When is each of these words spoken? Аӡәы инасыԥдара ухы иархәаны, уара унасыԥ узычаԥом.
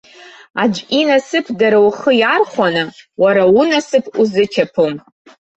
Аӡәы 0.61 0.85
инасыԥдара 0.99 1.79
ухы 1.87 2.11
иархәаны, 2.21 2.83
уара 3.21 3.43
унасыԥ 3.57 4.05
узычаԥом. 4.21 4.93